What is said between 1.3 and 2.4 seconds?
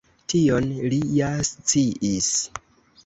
sciis.